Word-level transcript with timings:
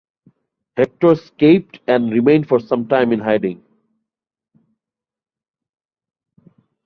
Hector 0.77 1.11
escaped 1.11 1.79
and 1.85 2.11
remained 2.11 2.47
for 2.47 2.59
some 2.59 2.87
time 2.87 3.13
in 3.13 3.19
hiding. 3.19 3.63